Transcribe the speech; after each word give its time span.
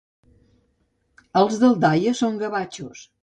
Els 1.43 1.59
d'Aldaia 1.65 2.13
són 2.21 2.43
gavatxos. 2.45 3.05